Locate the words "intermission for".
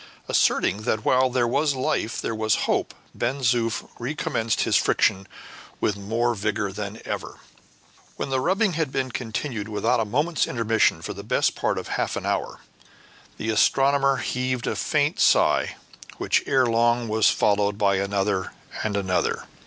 10.47-11.13